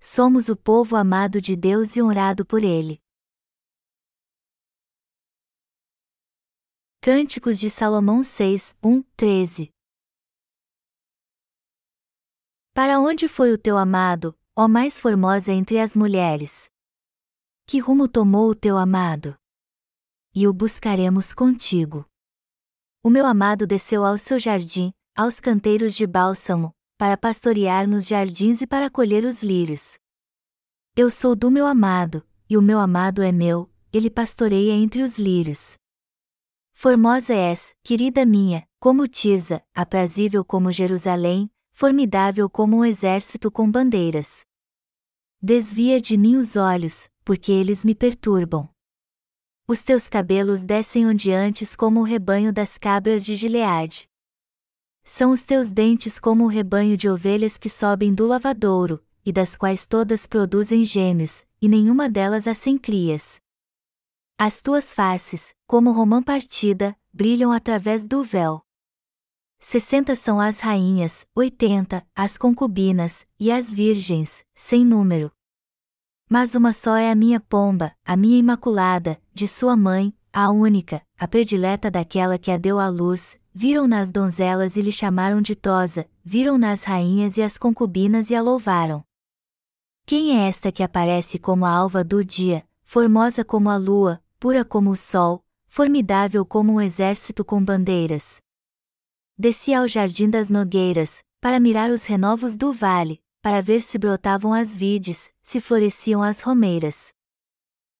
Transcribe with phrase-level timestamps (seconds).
[0.00, 3.00] somos o povo amado de Deus e honrado por Ele.
[7.00, 9.72] Cânticos de Salomão 6, 1, 13
[12.74, 16.70] Para onde foi o teu amado, ó mais formosa entre as mulheres?
[17.66, 19.36] Que rumo tomou o teu amado?
[20.34, 22.08] E o buscaremos contigo.
[23.02, 28.60] O meu amado desceu ao seu jardim, aos canteiros de bálsamo, para pastorear nos jardins
[28.60, 29.96] e para colher os lírios.
[30.96, 35.16] Eu sou do meu amado, e o meu amado é meu, ele pastoreia entre os
[35.16, 35.78] lírios.
[36.74, 44.44] Formosa és, querida minha, como Tirza, aprazível como Jerusalém, formidável como um exército com bandeiras.
[45.40, 48.68] Desvia de mim os olhos, porque eles me perturbam.
[49.68, 54.08] Os teus cabelos descem ondeantes como o rebanho das cabras de Gileade.
[55.10, 59.56] São os teus dentes como o rebanho de ovelhas que sobem do lavadouro, e das
[59.56, 63.40] quais todas produzem gêmeos, e nenhuma delas há sem crias.
[64.36, 68.60] As tuas faces, como romã partida, brilham através do véu.
[69.58, 75.32] Sessenta são as rainhas, oitenta, as concubinas, e as virgens, sem número.
[76.28, 81.00] Mas uma só é a minha pomba, a minha imaculada, de sua mãe, a única,
[81.18, 85.56] a predileta daquela que a deu à luz, viram-na as donzelas e lhe chamaram de
[85.56, 89.02] Tosa, viram-na as rainhas e as concubinas e a louvaram.
[90.06, 94.64] Quem é esta que aparece como a alva do dia, formosa como a lua, pura
[94.64, 98.40] como o sol, formidável como um exército com bandeiras?
[99.36, 104.54] Desci ao jardim das nogueiras, para mirar os renovos do vale, para ver se brotavam
[104.54, 107.12] as vides, se floresciam as romeiras.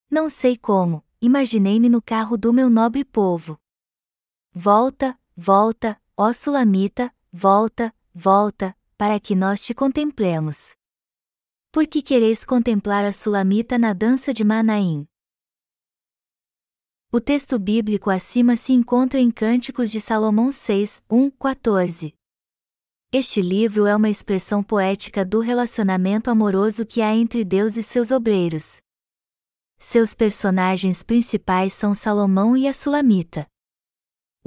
[0.09, 3.59] Não sei como, imaginei-me no carro do meu nobre povo.
[4.55, 10.75] Volta, volta, ó Sulamita, volta, volta, para que nós te contemplemos.
[11.71, 15.07] Por que quereis contemplar a Sulamita na dança de Manaim?
[17.13, 22.13] O texto bíblico acima se encontra em Cânticos de Salomão 6, 1, 14.
[23.13, 28.11] Este livro é uma expressão poética do relacionamento amoroso que há entre Deus e seus
[28.11, 28.83] obreiros.
[29.79, 33.47] Seus personagens principais são Salomão e a Sulamita.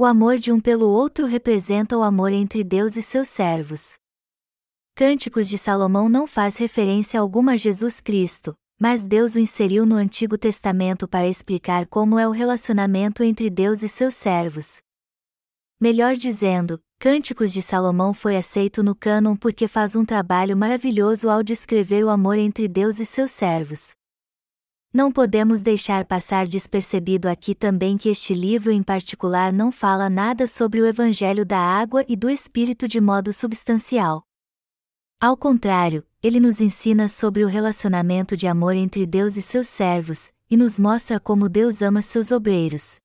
[0.02, 4.00] O amor de um pelo outro representa o amor entre Deus e seus servos.
[4.96, 9.94] Cânticos de Salomão não faz referência alguma a Jesus Cristo, mas Deus o inseriu no
[9.94, 14.82] Antigo Testamento para explicar como é o relacionamento entre Deus e seus servos.
[15.80, 21.44] Melhor dizendo, Cânticos de Salomão foi aceito no cânon porque faz um trabalho maravilhoso ao
[21.44, 23.92] descrever o amor entre Deus e seus servos.
[24.94, 30.46] Não podemos deixar passar despercebido aqui também que este livro em particular não fala nada
[30.46, 34.22] sobre o Evangelho da água e do Espírito de modo substancial.
[35.18, 40.30] Ao contrário, ele nos ensina sobre o relacionamento de amor entre Deus e seus servos,
[40.50, 43.00] e nos mostra como Deus ama seus obreiros.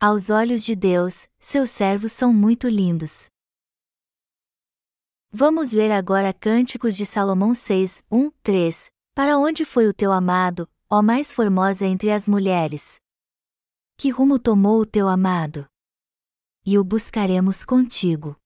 [0.00, 3.29] Aos olhos de Deus, seus servos são muito lindos.
[5.32, 8.90] Vamos ler agora Cânticos de Salomão 6, 1, 3.
[9.14, 12.98] Para onde foi o teu amado, ó mais formosa entre as mulheres?
[13.96, 15.68] Que rumo tomou o teu amado?
[16.66, 18.36] E o buscaremos contigo.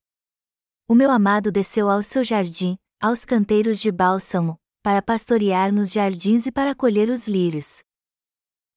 [0.86, 6.44] O meu amado desceu ao seu jardim, aos canteiros de bálsamo, para pastorear nos jardins
[6.44, 7.82] e para colher os lírios.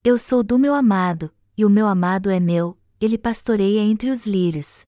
[0.02, 4.26] Eu sou do meu amado, e o meu amado é meu, ele pastoreia entre os
[4.26, 4.87] lírios.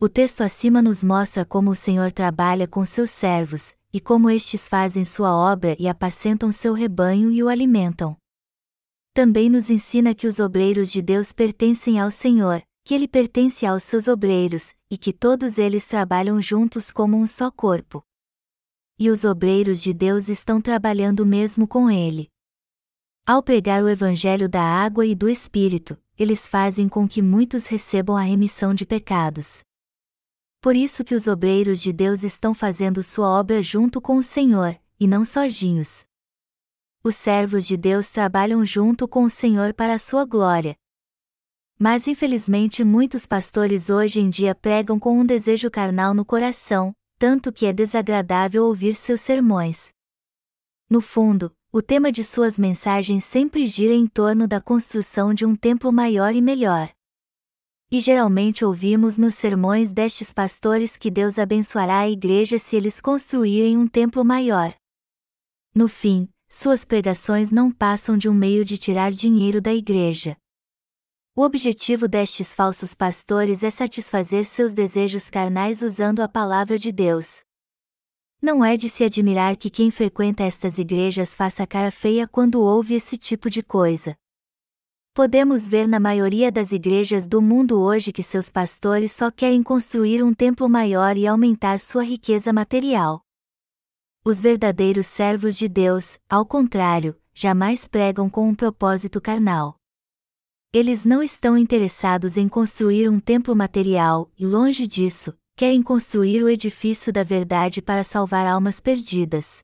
[0.00, 4.68] O texto acima nos mostra como o Senhor trabalha com seus servos, e como estes
[4.68, 8.16] fazem sua obra e apacentam seu rebanho e o alimentam.
[9.14, 13.84] Também nos ensina que os obreiros de Deus pertencem ao Senhor, que ele pertence aos
[13.84, 18.02] seus obreiros, e que todos eles trabalham juntos como um só corpo.
[18.98, 22.28] E os obreiros de Deus estão trabalhando mesmo com ele.
[23.24, 28.16] Ao pregar o Evangelho da água e do Espírito, eles fazem com que muitos recebam
[28.16, 29.62] a remissão de pecados.
[30.64, 34.80] Por isso que os obreiros de Deus estão fazendo sua obra junto com o Senhor,
[34.98, 36.06] e não sozinhos.
[37.04, 40.74] Os servos de Deus trabalham junto com o Senhor para a sua glória.
[41.78, 47.52] Mas infelizmente muitos pastores hoje em dia pregam com um desejo carnal no coração, tanto
[47.52, 49.90] que é desagradável ouvir seus sermões.
[50.88, 55.54] No fundo, o tema de suas mensagens sempre gira em torno da construção de um
[55.54, 56.90] templo maior e melhor.
[57.94, 63.78] E geralmente ouvimos nos sermões destes pastores que Deus abençoará a igreja se eles construírem
[63.78, 64.74] um templo maior.
[65.72, 70.36] No fim, suas pregações não passam de um meio de tirar dinheiro da igreja.
[71.36, 77.42] O objetivo destes falsos pastores é satisfazer seus desejos carnais usando a palavra de Deus.
[78.42, 82.94] Não é de se admirar que quem frequenta estas igrejas faça cara feia quando ouve
[82.94, 84.16] esse tipo de coisa.
[85.16, 90.24] Podemos ver na maioria das igrejas do mundo hoje que seus pastores só querem construir
[90.24, 93.22] um templo maior e aumentar sua riqueza material.
[94.24, 99.76] Os verdadeiros servos de Deus, ao contrário, jamais pregam com um propósito carnal.
[100.72, 106.48] Eles não estão interessados em construir um templo material, e longe disso, querem construir o
[106.48, 109.60] edifício da verdade para salvar almas perdidas.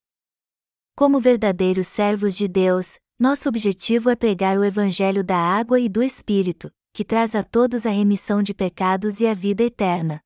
[0.95, 6.03] Como verdadeiros servos de Deus, nosso objetivo é pregar o Evangelho da água e do
[6.03, 10.23] Espírito, que traz a todos a remissão de pecados e a vida eterna.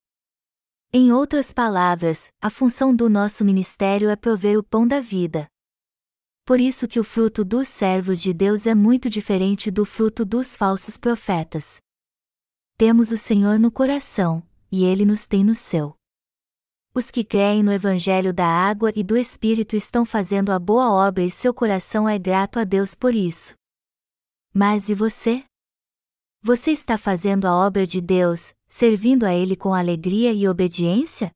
[0.92, 5.48] Em outras palavras, a função do nosso ministério é prover o pão da vida.
[6.46, 10.56] Por isso que o fruto dos servos de Deus é muito diferente do fruto dos
[10.56, 11.78] falsos profetas.
[12.78, 15.96] Temos o Senhor no coração, e Ele nos tem no seu.
[16.96, 21.24] Os que creem no Evangelho da água e do Espírito estão fazendo a boa obra
[21.24, 23.54] e seu coração é grato a Deus por isso.
[24.54, 25.44] Mas e você?
[26.40, 31.32] Você está fazendo a obra de Deus, servindo a Ele com alegria e obediência?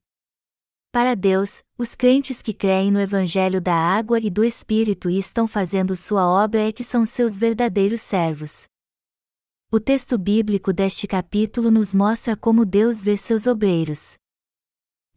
[0.92, 5.48] Para Deus, os crentes que creem no Evangelho da água e do Espírito e estão
[5.48, 8.68] fazendo sua obra é que são seus verdadeiros servos.
[9.72, 14.16] O texto bíblico deste capítulo nos mostra como Deus vê seus obreiros.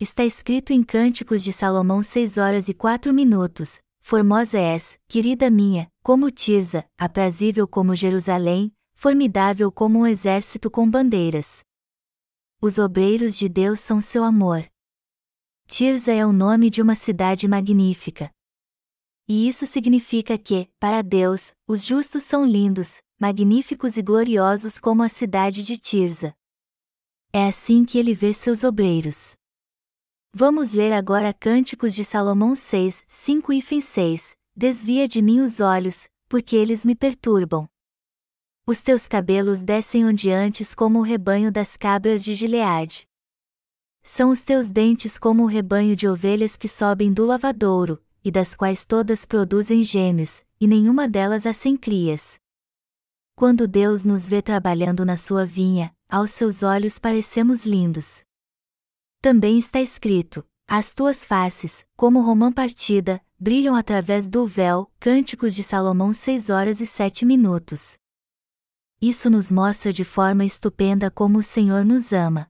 [0.02, 5.92] Está escrito em Cânticos de Salomão 6 horas e 4 minutos: Formosa és, querida minha,
[6.02, 11.64] como Tirza, aprazível como Jerusalém, formidável como um exército com bandeiras.
[12.60, 14.68] Os obreiros de Deus são seu amor.
[15.68, 18.32] Tirza é o nome de uma cidade magnífica.
[19.28, 25.08] E isso significa que, para Deus, os justos são lindos, magníficos e gloriosos como a
[25.08, 26.34] cidade de Tirza.
[27.32, 29.40] É assim que ele vê seus obreiros.
[30.34, 34.38] Vamos ler agora Cânticos de Salomão 6, 5 e 6.
[34.56, 37.68] Desvia de mim os olhos, porque eles me perturbam.
[38.66, 43.06] Os teus cabelos descem ondeantes como o rebanho das cabras de Gileade.
[44.02, 48.56] São os teus dentes como o rebanho de ovelhas que sobem do lavadouro, e das
[48.56, 52.40] quais todas produzem gêmeos, e nenhuma delas há sem crias.
[53.36, 58.24] Quando Deus nos vê trabalhando na sua vinha, aos seus olhos parecemos lindos.
[59.22, 65.62] Também está escrito: As tuas faces, como romã partida, brilham através do véu, Cânticos de
[65.62, 68.00] Salomão 6 horas e 7 minutos.
[69.00, 72.48] Isso nos mostra de forma estupenda como o Senhor nos ama.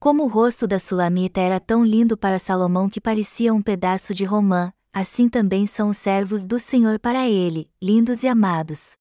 [0.00, 4.24] Como o rosto da Sulamita era tão lindo para Salomão que parecia um pedaço de
[4.24, 8.96] romã, assim também são os servos do Senhor para ele, lindos e amados.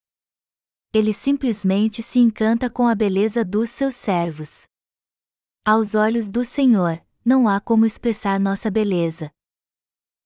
[0.94, 4.68] Ele simplesmente se encanta com a beleza dos seus servos.
[5.70, 9.30] Aos olhos do Senhor, não há como expressar nossa beleza.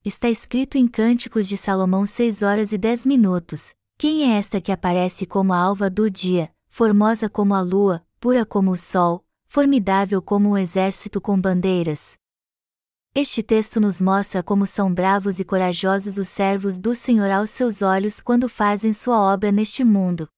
[0.05, 4.71] Está escrito em Cânticos de Salomão 6 horas e 10 minutos: Quem é esta que
[4.71, 10.21] aparece como a alva do dia, formosa como a lua, pura como o sol, formidável
[10.21, 12.19] como um exército com bandeiras.
[13.15, 17.81] Este texto nos mostra como são bravos e corajosos os servos do Senhor aos seus
[17.81, 20.29] olhos quando fazem sua obra neste mundo.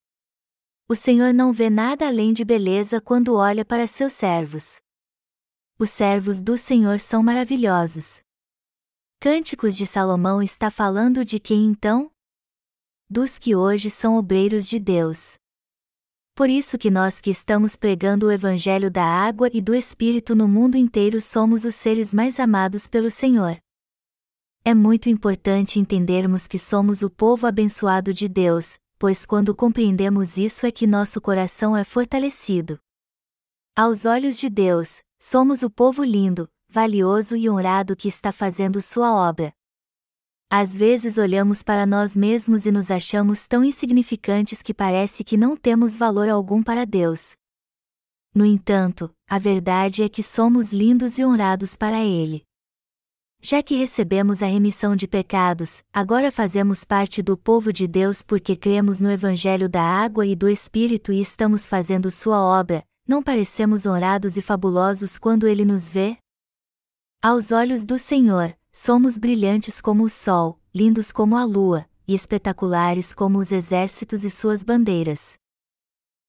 [0.87, 4.81] O Senhor não vê nada além de beleza quando olha para seus servos.
[5.83, 8.21] Os servos do Senhor são maravilhosos.
[9.19, 12.09] Cânticos de Salomão está falando de quem então?
[13.09, 15.35] Dos que hoje são obreiros de Deus.
[16.33, 20.47] Por isso que nós que estamos pregando o evangelho da água e do espírito no
[20.47, 23.57] mundo inteiro somos os seres mais amados pelo Senhor.
[24.63, 30.65] É muito importante entendermos que somos o povo abençoado de Deus, pois quando compreendemos isso
[30.65, 32.79] é que nosso coração é fortalecido.
[33.75, 39.15] Aos olhos de Deus, somos o povo lindo, valioso e honrado que está fazendo sua
[39.15, 39.53] obra.
[40.49, 45.55] Às vezes olhamos para nós mesmos e nos achamos tão insignificantes que parece que não
[45.55, 47.37] temos valor algum para Deus.
[48.35, 52.43] No entanto, a verdade é que somos lindos e honrados para Ele.
[53.41, 58.57] Já que recebemos a remissão de pecados, agora fazemos parte do povo de Deus porque
[58.57, 63.85] cremos no Evangelho da água e do Espírito e estamos fazendo Sua obra, não parecemos
[63.85, 66.17] honrados e fabulosos quando Ele nos vê?
[67.21, 73.13] Aos olhos do Senhor, Somos brilhantes como o sol, lindos como a lua, e espetaculares
[73.13, 75.35] como os exércitos e suas bandeiras.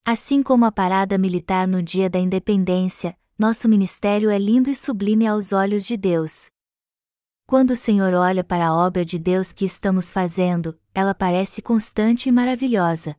[0.04, 5.26] Assim como a parada militar no dia da independência, nosso ministério é lindo e sublime
[5.26, 6.50] aos olhos de Deus.
[7.47, 12.28] Quando o Senhor olha para a obra de Deus que estamos fazendo, ela parece constante
[12.28, 13.16] e maravilhosa.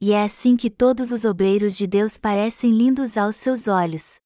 [0.00, 4.18] E é assim que todos os obreiros de Deus parecem lindos aos seus olhos.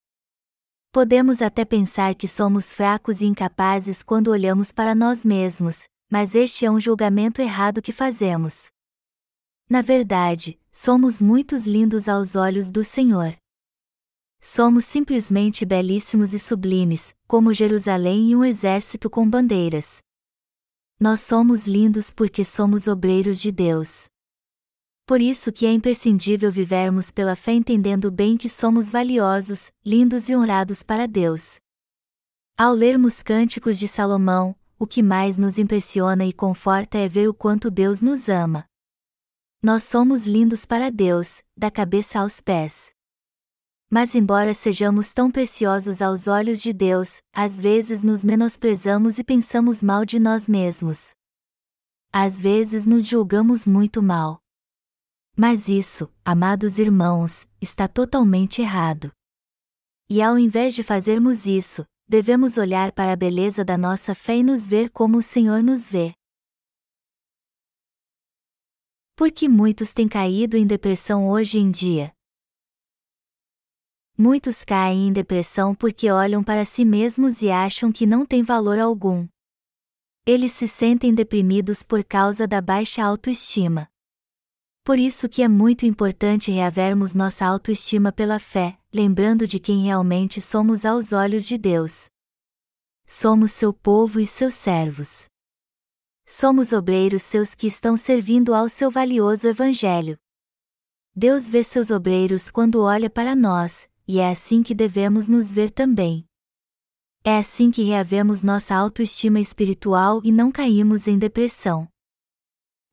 [0.89, 6.65] Podemos até pensar que somos fracos e incapazes quando olhamos para nós mesmos, mas este
[6.65, 8.69] é um julgamento errado que fazemos.
[9.69, 13.35] Na verdade, somos muitos lindos aos olhos do Senhor.
[14.39, 19.97] Somos simplesmente belíssimos e sublimes, como Jerusalém e um exército com bandeiras.
[20.97, 24.07] Nós somos lindos porque somos obreiros de Deus.
[25.05, 30.35] Por isso que é imprescindível vivermos pela fé entendendo bem que somos valiosos, lindos e
[30.35, 31.59] honrados para Deus.
[32.57, 37.35] Ao lermos cânticos de Salomão, o que mais nos impressiona e conforta é ver o
[37.35, 38.65] quanto Deus nos ama.
[39.61, 42.91] Nós somos lindos para Deus, da cabeça aos pés.
[43.87, 49.83] Mas, embora sejamos tão preciosos aos olhos de Deus, às vezes nos menosprezamos e pensamos
[49.83, 51.11] mal de nós mesmos.
[52.11, 54.44] Às vezes nos julgamos muito mal.
[55.37, 59.11] Mas isso, amados irmãos, está totalmente errado.
[60.09, 64.43] E ao invés de fazermos isso, devemos olhar para a beleza da nossa fé e
[64.43, 66.13] nos ver como o Senhor nos vê.
[69.13, 72.13] Por que muitos têm caído em depressão hoje em dia?
[74.17, 78.79] Muitos caem em depressão porque olham para si mesmos e acham que não têm valor
[78.79, 79.27] algum.
[80.25, 83.89] Eles se sentem deprimidos por causa da baixa autoestima.
[84.85, 90.39] Por isso que é muito importante reavermos nossa autoestima pela fé, lembrando de quem realmente
[90.39, 92.05] somos aos olhos de Deus.
[93.03, 95.25] Somos seu povo e seus servos.
[96.23, 100.19] Somos obreiros seus que estão servindo ao seu valioso Evangelho.
[101.15, 105.71] Deus vê seus obreiros quando olha para nós, e é assim que devemos nos ver
[105.71, 106.27] também.
[107.23, 111.87] É assim que reavemos nossa autoestima espiritual e não caímos em depressão.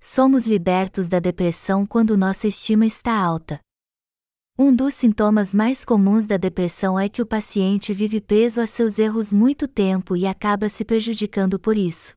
[0.04, 3.61] Somos libertos da depressão quando nossa estima está alta.
[4.59, 8.99] Um dos sintomas mais comuns da depressão é que o paciente vive preso a seus
[8.99, 12.14] erros muito tempo e acaba se prejudicando por isso.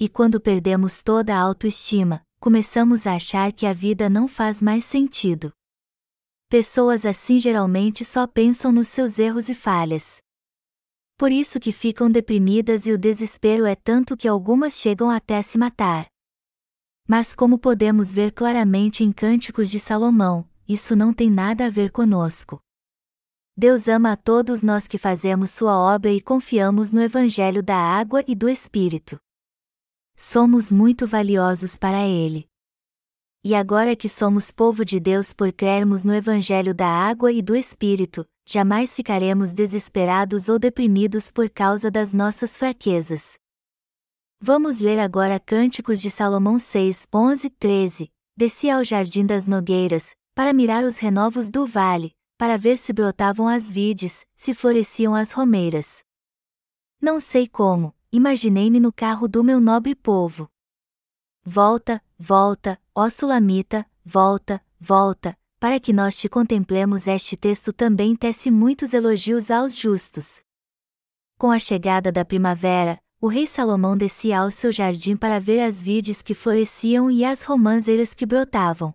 [0.00, 4.84] E quando perdemos toda a autoestima, começamos a achar que a vida não faz mais
[4.84, 5.52] sentido.
[6.48, 10.18] Pessoas assim geralmente só pensam nos seus erros e falhas.
[11.16, 15.56] Por isso que ficam deprimidas e o desespero é tanto que algumas chegam até se
[15.56, 16.10] matar.
[17.10, 21.90] Mas como podemos ver claramente em Cânticos de Salomão, isso não tem nada a ver
[21.90, 22.60] conosco.
[23.56, 28.22] Deus ama a todos nós que fazemos sua obra e confiamos no Evangelho da água
[28.28, 29.18] e do Espírito.
[30.16, 32.46] Somos muito valiosos para Ele.
[33.42, 37.56] E agora que somos povo de Deus por crermos no Evangelho da água e do
[37.56, 43.36] Espírito, jamais ficaremos desesperados ou deprimidos por causa das nossas fraquezas.
[44.42, 48.10] Vamos ler agora Cânticos de Salomão 6, 11, 13.
[48.34, 53.46] Desci ao jardim das nogueiras, para mirar os renovos do vale, para ver se brotavam
[53.46, 56.02] as vides, se floresciam as romeiras.
[56.98, 60.48] Não sei como, imaginei-me no carro do meu nobre povo.
[61.44, 67.06] Volta, volta, ó Sulamita, volta, volta, para que nós te contemplemos.
[67.06, 70.40] Este texto também tece muitos elogios aos justos.
[71.36, 75.80] Com a chegada da primavera, o rei Salomão descia ao seu jardim para ver as
[75.80, 78.94] vides que floresciam e as romãzeiras que brotavam.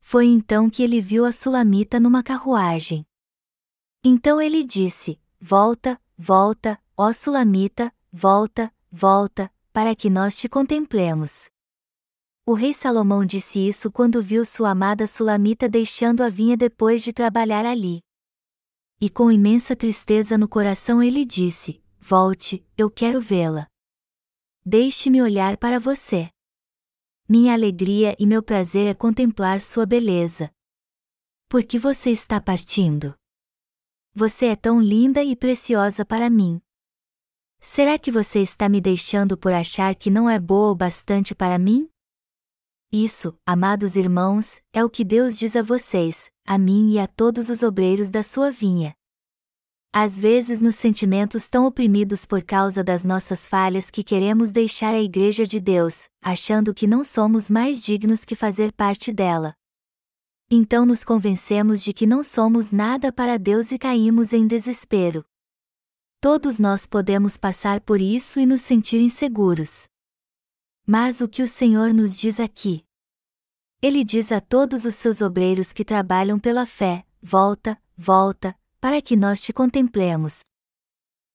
[0.00, 3.06] Foi então que ele viu a Sulamita numa carruagem.
[4.02, 11.48] Então ele disse: Volta, volta, ó Sulamita, volta, volta, para que nós te contemplemos.
[12.44, 17.12] O rei Salomão disse isso quando viu sua amada Sulamita deixando a vinha depois de
[17.12, 18.00] trabalhar ali.
[19.00, 23.68] E com imensa tristeza no coração ele disse: Volte, eu quero vê-la.
[24.66, 26.28] Deixe-me olhar para você.
[27.28, 30.50] Minha alegria e meu prazer é contemplar sua beleza.
[31.48, 33.14] Por que você está partindo?
[34.12, 36.60] Você é tão linda e preciosa para mim.
[37.60, 41.60] Será que você está me deixando por achar que não é boa o bastante para
[41.60, 41.88] mim?
[42.90, 47.48] Isso, amados irmãos, é o que Deus diz a vocês, a mim e a todos
[47.48, 48.96] os obreiros da sua vinha.
[49.92, 55.02] Às vezes nos sentimentos tão oprimidos por causa das nossas falhas que queremos deixar a
[55.02, 59.52] Igreja de Deus, achando que não somos mais dignos que fazer parte dela.
[60.48, 65.24] Então nos convencemos de que não somos nada para Deus e caímos em desespero.
[66.20, 69.88] Todos nós podemos passar por isso e nos sentir inseguros.
[70.86, 72.84] Mas o que o Senhor nos diz aqui?
[73.82, 79.14] Ele diz a todos os seus obreiros que trabalham pela fé: volta, volta, para que
[79.14, 80.42] nós te contemplemos.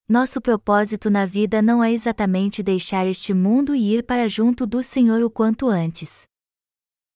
[0.09, 4.81] Nosso propósito na vida não é exatamente deixar este mundo e ir para junto do
[4.81, 6.27] Senhor o quanto antes.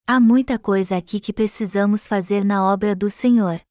[0.07, 3.61] Há muita coisa aqui que precisamos fazer na obra do Senhor.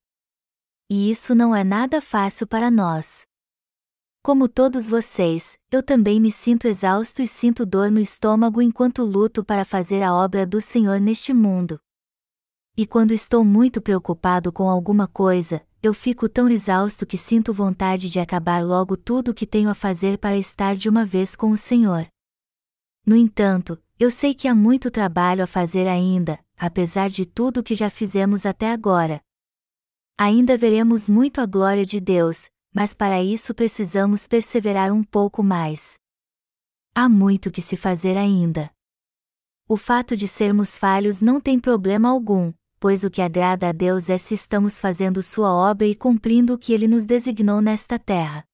[0.91, 3.27] e isso não é nada fácil para nós.
[4.23, 9.45] Como todos vocês, eu também me sinto exausto e sinto dor no estômago enquanto luto
[9.45, 11.79] para fazer a obra do Senhor neste mundo.
[12.77, 18.11] E quando estou muito preocupado com alguma coisa, eu fico tão exausto que sinto vontade
[18.11, 21.51] de acabar logo tudo o que tenho a fazer para estar de uma vez com
[21.51, 22.07] o Senhor.
[23.07, 27.63] No entanto, eu sei que há muito trabalho a fazer ainda, apesar de tudo o
[27.63, 29.21] que já fizemos até agora.
[30.19, 35.95] Ainda veremos muito a glória de Deus, mas para isso precisamos perseverar um pouco mais.
[36.93, 38.71] Há muito que se fazer ainda.
[39.69, 44.09] O fato de sermos falhos não tem problema algum, pois o que agrada a Deus
[44.09, 48.45] é se estamos fazendo sua obra e cumprindo o que ele nos designou nesta terra.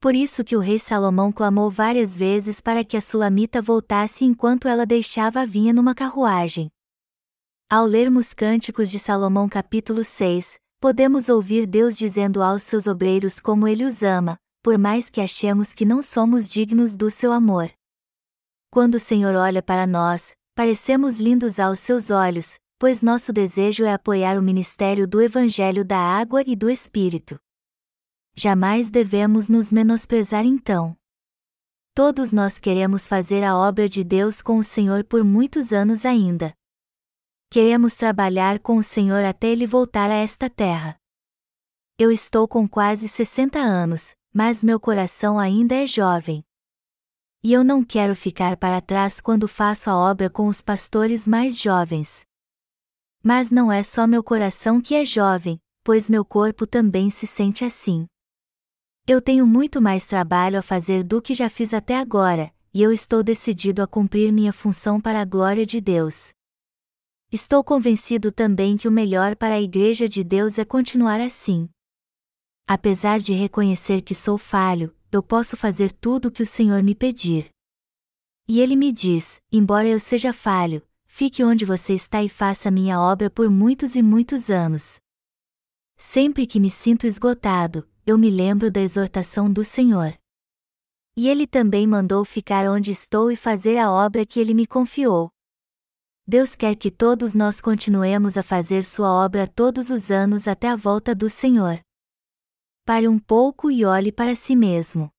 [0.00, 4.66] Por isso que o rei Salomão clamou várias vezes para que a sulamita voltasse enquanto
[4.66, 6.68] ela deixava a vinha numa carruagem.
[7.70, 13.68] Ao lermos Cânticos de Salomão capítulo 6, podemos ouvir Deus dizendo aos seus obreiros como
[13.68, 17.70] ele os ama, por mais que achemos que não somos dignos do seu amor.
[18.70, 23.92] Quando o Senhor olha para nós, parecemos lindos aos seus olhos, pois nosso desejo é
[23.92, 27.38] apoiar o ministério do Evangelho da Água e do Espírito.
[28.34, 30.96] Jamais devemos nos menosprezar então.
[31.94, 36.52] Todos nós queremos fazer a obra de Deus com o Senhor por muitos anos ainda.
[37.48, 40.96] Queremos trabalhar com o Senhor até ele voltar a esta terra.
[41.96, 46.44] Eu estou com quase 60 anos, mas meu coração ainda é jovem.
[47.44, 51.56] E eu não quero ficar para trás quando faço a obra com os pastores mais
[51.56, 52.26] jovens.
[53.22, 57.64] Mas não é só meu coração que é jovem, pois meu corpo também se sente
[57.64, 58.06] assim.
[59.06, 62.92] Eu tenho muito mais trabalho a fazer do que já fiz até agora, e eu
[62.92, 66.32] estou decidido a cumprir minha função para a glória de Deus.
[67.30, 71.68] Estou convencido também que o melhor para a Igreja de Deus é continuar assim.
[72.66, 76.94] Apesar de reconhecer que sou falho, eu posso fazer tudo o que o Senhor me
[76.94, 77.50] pedir.
[78.48, 80.82] E ele me diz: embora eu seja falho,
[81.14, 84.98] fique onde você está e faça minha obra por muitos e muitos anos.
[85.94, 90.18] Sempre que me sinto esgotado, eu me lembro da exortação do Senhor.
[91.14, 95.30] E ele também mandou ficar onde estou e fazer a obra que ele me confiou.
[96.26, 100.76] Deus quer que todos nós continuemos a fazer sua obra todos os anos até a
[100.76, 101.78] volta do Senhor.
[102.86, 105.10] Pare um pouco e olhe para si mesmo.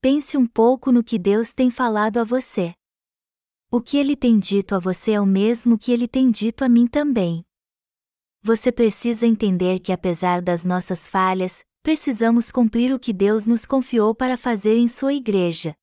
[0.00, 2.74] Pense um pouco no que Deus tem falado a você.
[3.76, 6.68] O que ele tem dito a você é o mesmo que ele tem dito a
[6.68, 7.44] mim também.
[8.42, 14.14] Você precisa entender que, apesar das nossas falhas, precisamos cumprir o que Deus nos confiou
[14.14, 15.74] para fazer em sua igreja.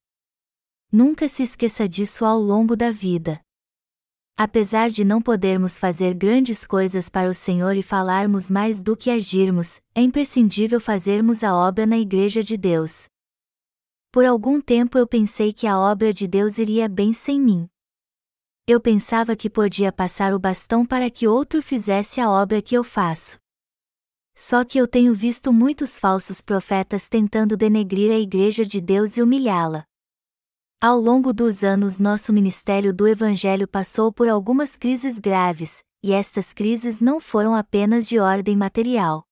[0.92, 3.40] Nunca se esqueça disso ao longo da vida.
[4.36, 9.12] Apesar de não podermos fazer grandes coisas para o Senhor e falarmos mais do que
[9.12, 13.06] agirmos, é imprescindível fazermos a obra na Igreja de Deus.
[14.12, 17.70] Por algum tempo eu pensei que a obra de Deus iria bem sem mim.
[18.66, 22.82] Eu pensava que podia passar o bastão para que outro fizesse a obra que eu
[22.82, 23.38] faço.
[24.34, 29.22] Só que eu tenho visto muitos falsos profetas tentando denegrir a Igreja de Deus e
[29.22, 29.84] humilhá-la.
[30.80, 36.54] Ao longo dos anos, nosso ministério do Evangelho passou por algumas crises graves, e estas
[36.54, 39.26] crises não foram apenas de ordem material.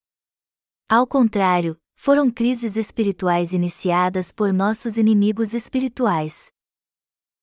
[0.90, 6.51] Ao contrário, foram crises espirituais iniciadas por nossos inimigos espirituais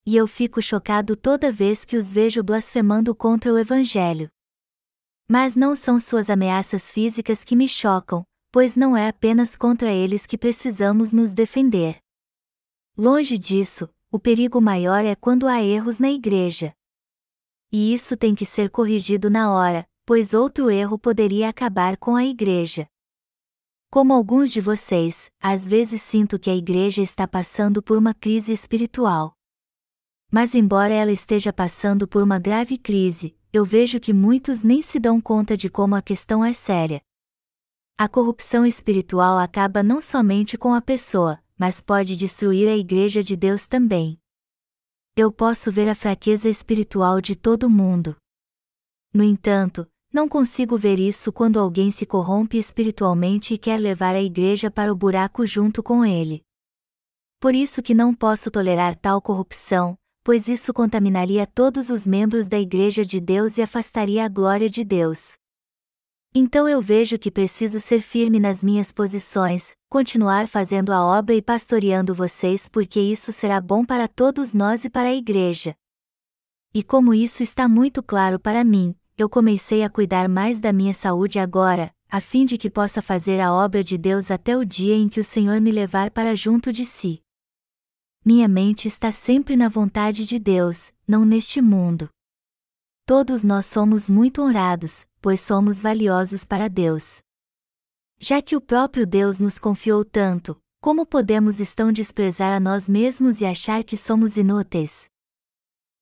[0.08, 4.30] e eu fico chocado toda vez que os vejo blasfemando contra o Evangelho.
[5.28, 10.24] Mas não são suas ameaças físicas que me chocam, pois não é apenas contra eles
[10.24, 11.98] que precisamos nos defender.
[12.96, 16.72] Longe disso, o perigo maior é quando há erros na igreja.
[17.70, 22.24] E isso tem que ser corrigido na hora, pois outro erro poderia acabar com a
[22.24, 22.88] igreja.
[23.90, 28.54] Como alguns de vocês, às vezes sinto que a igreja está passando por uma crise
[28.54, 29.37] espiritual.
[30.30, 34.98] Mas, embora ela esteja passando por uma grave crise, eu vejo que muitos nem se
[35.00, 37.00] dão conta de como a questão é séria.
[37.96, 43.34] A corrupção espiritual acaba não somente com a pessoa, mas pode destruir a Igreja de
[43.34, 44.20] Deus também.
[45.16, 48.14] Eu posso ver a fraqueza espiritual de todo mundo.
[49.12, 54.22] No entanto, não consigo ver isso quando alguém se corrompe espiritualmente e quer levar a
[54.22, 56.42] igreja para o buraco junto com ele.
[57.40, 62.60] Por isso que não posso tolerar tal corrupção, pois isso contaminaria todos os membros da
[62.60, 65.38] Igreja de Deus e afastaria a glória de Deus.
[66.34, 71.40] Então eu vejo que preciso ser firme nas minhas posições, continuar fazendo a obra e
[71.40, 75.74] pastoreando vocês porque isso será bom para todos nós e para a Igreja.
[76.74, 80.92] E como isso está muito claro para mim, eu comecei a cuidar mais da minha
[80.92, 84.94] saúde agora, a fim de que possa fazer a obra de Deus até o dia
[84.94, 87.22] em que o Senhor me levar para junto de si.
[88.30, 92.10] Minha mente está sempre na vontade de Deus, não neste mundo.
[93.06, 97.22] Todos nós somos muito honrados, pois somos valiosos para Deus.
[98.20, 103.40] Já que o próprio Deus nos confiou tanto, como podemos estão desprezar a nós mesmos
[103.40, 105.06] e achar que somos inúteis?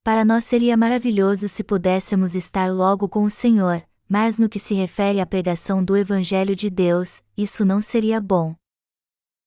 [0.03, 4.75] Para nós seria maravilhoso se pudéssemos estar logo com o Senhor, mas no que se
[4.75, 8.57] refere à pregação do Evangelho de Deus, isso não seria bom.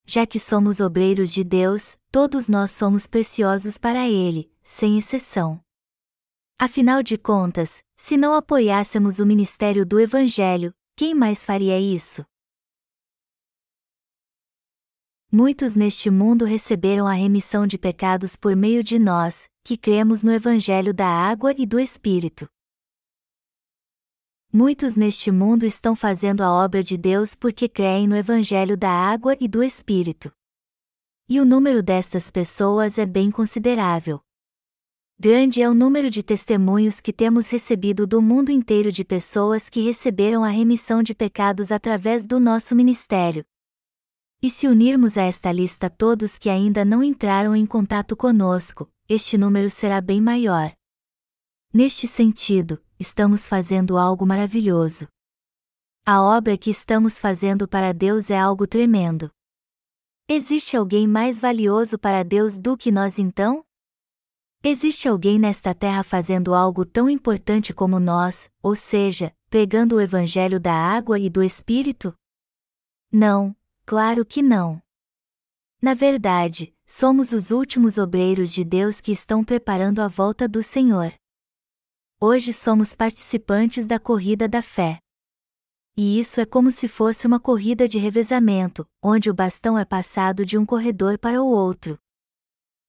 [0.06, 5.62] Já que somos obreiros de Deus, todos nós somos preciosos para Ele, sem exceção.
[6.58, 12.26] Afinal de contas, se não apoiássemos o ministério do Evangelho, quem mais faria isso?
[15.32, 20.32] Muitos neste mundo receberam a remissão de pecados por meio de nós, que cremos no
[20.32, 22.50] Evangelho da água e do Espírito.
[24.52, 29.38] Muitos neste mundo estão fazendo a obra de Deus porque creem no Evangelho da água
[29.40, 30.34] e do Espírito.
[31.32, 34.20] E o número destas pessoas é bem considerável.
[35.20, 39.80] Grande é o número de testemunhos que temos recebido do mundo inteiro de pessoas que
[39.80, 43.46] receberam a remissão de pecados através do nosso ministério.
[44.42, 49.38] E se unirmos a esta lista todos que ainda não entraram em contato conosco, este
[49.38, 50.74] número será bem maior.
[51.72, 55.08] Neste sentido, estamos fazendo algo maravilhoso.
[56.04, 59.30] A obra que estamos fazendo para Deus é algo tremendo.
[60.32, 63.66] Existe alguém mais valioso para Deus do que nós então?
[64.64, 70.60] Existe alguém nesta terra fazendo algo tão importante como nós, ou seja, pregando o Evangelho
[70.60, 72.14] da água e do Espírito?
[73.12, 73.56] Não,
[73.88, 74.80] claro que não.
[75.82, 81.12] Na verdade, somos os últimos obreiros de Deus que estão preparando a volta do Senhor.
[82.22, 85.00] Hoje somos participantes da corrida da fé.
[85.98, 90.46] E isso é como se fosse uma corrida de revezamento, onde o bastão é passado
[90.46, 92.00] de um corredor para o outro.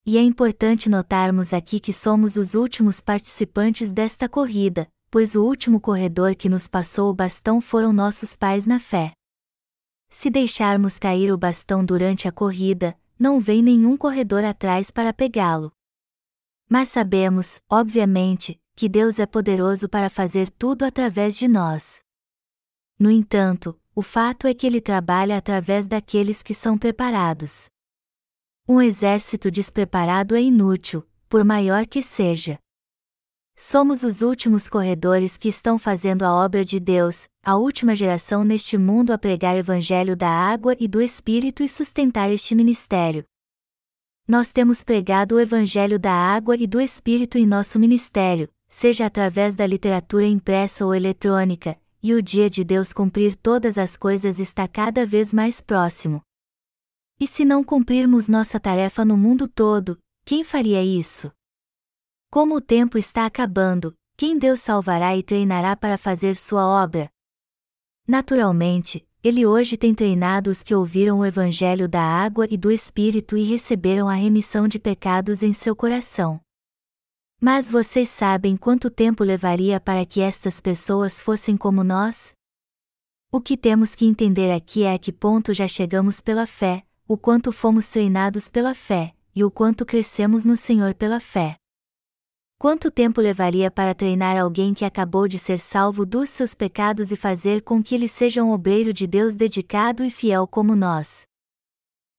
[0.06, 5.80] E é importante notarmos aqui que somos os últimos participantes desta corrida, pois o último
[5.80, 9.12] corredor que nos passou o bastão foram nossos pais na fé.
[10.08, 15.72] Se deixarmos cair o bastão durante a corrida, não vem nenhum corredor atrás para pegá-lo.
[16.68, 22.00] Mas sabemos, obviamente, que Deus é poderoso para fazer tudo através de nós.
[23.00, 27.70] No entanto, o fato é que ele trabalha através daqueles que são preparados.
[28.68, 32.58] Um exército despreparado é inútil, por maior que seja.
[33.56, 38.76] Somos os últimos corredores que estão fazendo a obra de Deus, a última geração neste
[38.76, 43.24] mundo a pregar o evangelho da água e do Espírito e sustentar este ministério.
[44.28, 49.54] Nós temos pregado o evangelho da água e do Espírito em nosso ministério, seja através
[49.54, 54.66] da literatura impressa ou eletrônica, e o dia de Deus cumprir todas as coisas está
[54.66, 56.22] cada vez mais próximo.
[57.18, 61.30] E se não cumprirmos nossa tarefa no mundo todo, quem faria isso?
[62.30, 67.10] Como o tempo está acabando, quem Deus salvará e treinará para fazer sua obra?
[68.06, 73.36] Naturalmente, ele hoje tem treinado os que ouviram o Evangelho da água e do Espírito
[73.36, 76.40] e receberam a remissão de pecados em seu coração.
[77.42, 82.34] Mas vocês sabem quanto tempo levaria para que estas pessoas fossem como nós?
[83.32, 87.16] O que temos que entender aqui é a que ponto já chegamos pela fé, o
[87.16, 91.56] quanto fomos treinados pela fé, e o quanto crescemos no Senhor pela fé.
[92.58, 97.16] Quanto tempo levaria para treinar alguém que acabou de ser salvo dos seus pecados e
[97.16, 101.22] fazer com que ele seja um obreiro de Deus dedicado e fiel como nós?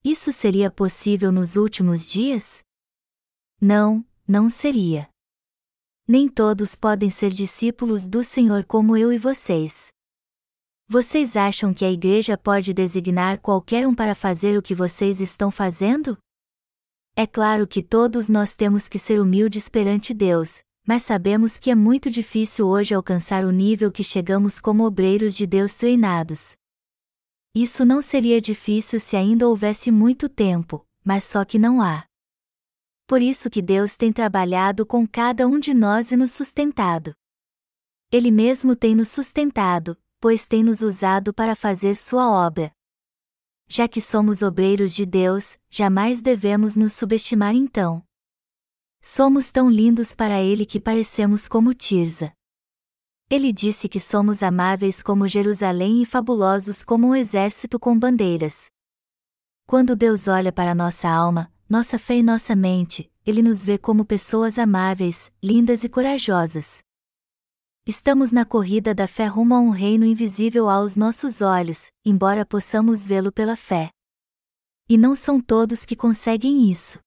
[0.04, 2.64] Isso seria possível nos últimos dias?
[3.62, 5.11] Não, não seria
[6.08, 9.90] nem todos podem ser discípulos do Senhor como eu e vocês.
[10.88, 15.50] Vocês acham que a igreja pode designar qualquer um para fazer o que vocês estão
[15.50, 16.18] fazendo?
[17.16, 21.76] É claro que todos nós temos que ser humildes perante Deus, mas sabemos que é
[21.76, 26.56] muito difícil hoje alcançar o nível que chegamos como obreiros de Deus treinados.
[27.56, 32.06] Isso não seria difícil se ainda houvesse muito tempo, mas só que não há
[33.12, 37.13] por isso que Deus tem trabalhado com cada um de nós e nos sustentado.
[38.10, 42.71] Ele mesmo tem nos sustentado, pois tem nos usado para fazer sua obra.
[43.67, 48.02] Já que somos obreiros de Deus, jamais devemos nos subestimar então.
[49.02, 52.32] Somos tão lindos para Ele que parecemos como Tirza.
[53.30, 58.67] Ele disse que somos amáveis como Jerusalém e fabulosos como um exército com bandeiras.
[59.67, 64.04] Quando Deus olha para nossa alma, nossa fé e nossa mente, Ele nos vê como
[64.04, 66.84] pessoas amáveis, lindas e corajosas.
[67.88, 73.08] Estamos na corrida da fé rumo a um reino invisível aos nossos olhos, embora possamos
[73.08, 73.90] vê-lo pela fé.
[74.90, 77.00] E não são todos que conseguem isso.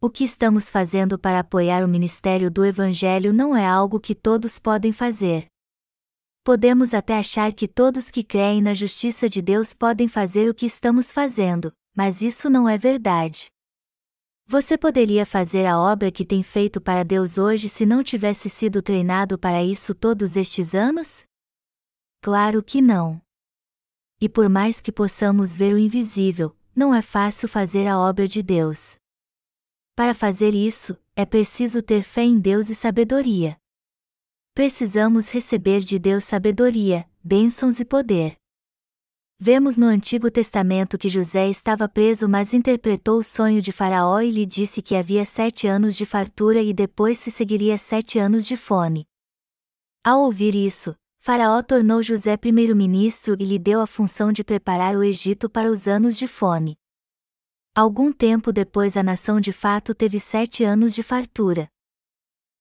[0.00, 4.56] O que estamos fazendo para apoiar o ministério do Evangelho não é algo que todos
[4.60, 5.46] podem fazer.
[6.44, 10.64] Podemos até achar que todos que creem na justiça de Deus podem fazer o que
[10.64, 13.52] estamos fazendo, mas isso não é verdade.
[14.46, 18.82] Você poderia fazer a obra que tem feito para Deus hoje se não tivesse sido
[18.82, 21.24] treinado para isso todos estes anos?
[22.20, 23.20] Claro que não.
[24.20, 28.42] E por mais que possamos ver o invisível, não é fácil fazer a obra de
[28.42, 28.96] Deus.
[29.96, 33.56] Para fazer isso, é preciso ter fé em Deus e sabedoria.
[34.52, 38.36] Precisamos receber de Deus sabedoria, bênçãos e poder.
[39.38, 44.30] Vemos no Antigo Testamento que José estava preso, mas interpretou o sonho de Faraó e
[44.30, 48.56] lhe disse que havia sete anos de fartura e depois se seguiria sete anos de
[48.56, 49.06] fome.
[50.04, 55.02] Ao ouvir isso, Faraó tornou José primeiro-ministro e lhe deu a função de preparar o
[55.02, 56.76] Egito para os anos de fome.
[57.74, 61.68] Algum tempo depois, a nação de fato teve sete anos de fartura.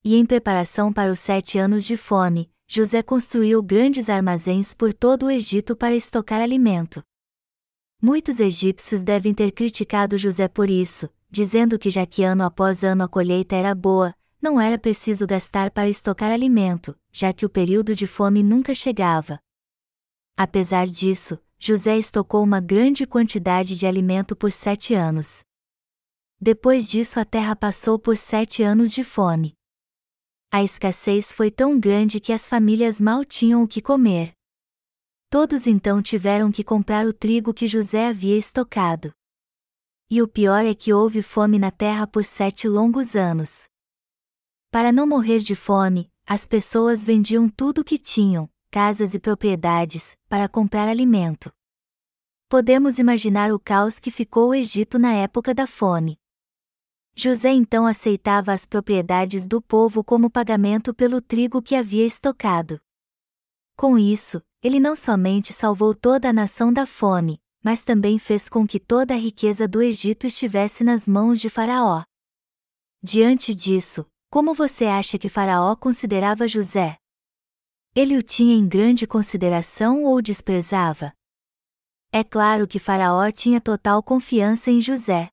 [0.04, 5.28] E em preparação para os sete anos de fome, José construiu grandes armazéns por todo
[5.28, 7.04] o Egito para estocar alimento.
[8.02, 13.04] Muitos egípcios devem ter criticado José por isso, dizendo que já que ano após ano
[13.04, 17.96] a colheita era boa, não era preciso gastar para estocar alimento, já que o período
[17.96, 19.38] de fome nunca chegava.
[20.36, 25.44] Apesar disso, José estocou uma grande quantidade de alimento por sete anos.
[26.42, 29.56] Depois disso, a terra passou por sete anos de fome
[30.54, 34.34] a escassez foi tão grande que as famílias mal tinham o que comer.
[35.28, 39.12] Todos então tiveram que comprar o trigo que José havia estocado.
[40.12, 43.64] E o pior é que houve fome na terra por sete longos anos.
[44.70, 50.16] Para não morrer de fome, as pessoas vendiam tudo o que tinham, casas e propriedades,
[50.30, 51.52] para comprar alimento.
[52.48, 56.16] Podemos imaginar o caos que ficou o Egito na época da fome.
[57.16, 62.82] José então aceitava as propriedades do povo como pagamento pelo trigo que havia estocado.
[63.76, 68.66] Com isso, ele não somente salvou toda a nação da fome, mas também fez com
[68.66, 72.04] que toda a riqueza do Egito estivesse nas mãos de Faraó.
[73.02, 76.98] Diante disso, como você acha que Faraó considerava José?
[77.96, 81.14] Ele o tinha em grande consideração ou desprezava?
[82.12, 85.30] É claro que Faraó tinha total confiança em José.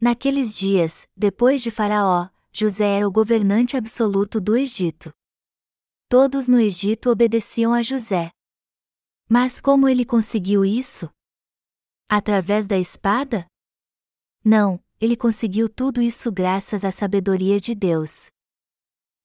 [0.00, 5.10] Naqueles dias, depois de Faraó, José era o governante absoluto do Egito.
[6.08, 8.30] Todos no Egito obedeciam a José.
[9.28, 11.10] Mas como ele conseguiu isso?
[12.08, 13.46] Através da espada?
[14.44, 18.30] Não, ele conseguiu tudo isso graças à sabedoria de Deus.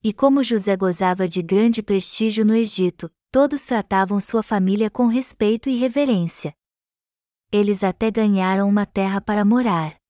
[0.03, 5.69] E como José gozava de grande prestígio no Egito, todos tratavam sua família com respeito
[5.69, 6.55] e reverência.
[7.51, 10.00] Eles até ganharam uma terra para morar.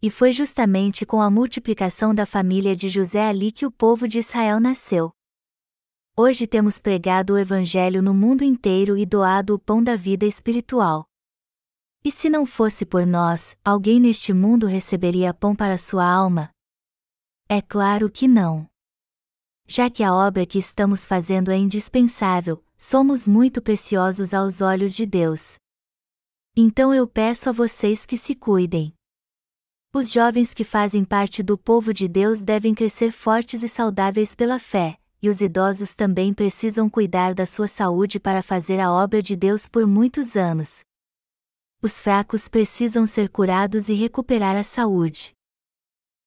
[0.00, 4.20] E foi justamente com a multiplicação da família de José ali que o povo de
[4.20, 5.10] Israel nasceu.
[6.16, 11.04] Hoje temos pregado o Evangelho no mundo inteiro e doado o pão da vida espiritual.
[12.04, 16.50] E se não fosse por nós, alguém neste mundo receberia pão para sua alma?
[17.48, 18.68] É claro que não.
[19.66, 25.04] Já que a obra que estamos fazendo é indispensável, somos muito preciosos aos olhos de
[25.04, 25.58] Deus.
[26.56, 28.97] Então eu peço a vocês que se cuidem.
[29.94, 34.58] Os jovens que fazem parte do povo de Deus devem crescer fortes e saudáveis pela
[34.58, 39.34] fé, e os idosos também precisam cuidar da sua saúde para fazer a obra de
[39.34, 40.80] Deus por muitos anos.
[41.80, 45.32] Os fracos precisam ser curados e recuperar a saúde.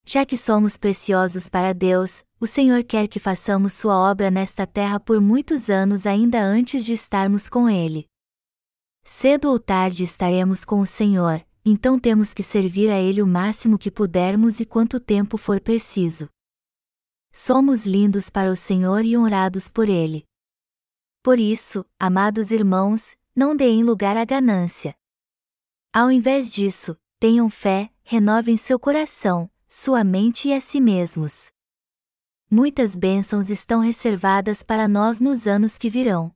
[0.04, 4.98] Já que somos preciosos para Deus, o Senhor quer que façamos sua obra nesta terra
[4.98, 8.06] por muitos anos ainda antes de estarmos com Ele.
[9.04, 13.78] Cedo ou tarde estaremos com o Senhor, então temos que servir a Ele o máximo
[13.78, 16.28] que pudermos e quanto tempo for preciso.
[17.32, 20.24] Somos lindos para o Senhor e honrados por Ele.
[21.22, 24.94] Por isso, amados irmãos, não deem lugar à ganância.
[25.92, 31.52] Ao invés disso, tenham fé, renovem seu coração, sua mente e a si mesmos.
[32.50, 36.34] Muitas bênçãos estão reservadas para nós nos anos que virão.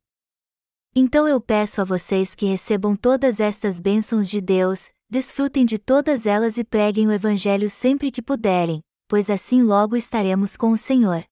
[0.95, 6.27] Então eu peço a vocês que recebam todas estas bênçãos de Deus, desfrutem de todas
[6.27, 11.25] elas e preguem o Evangelho sempre que puderem, pois assim logo estaremos com o Senhor.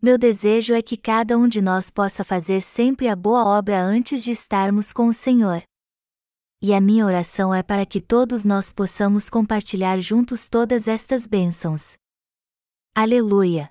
[0.00, 4.24] Meu desejo é que cada um de nós possa fazer sempre a boa obra antes
[4.24, 5.62] de estarmos com o Senhor.
[6.60, 11.96] E a minha oração é para que todos nós possamos compartilhar juntos todas estas bênçãos.
[12.94, 13.70] Aleluia!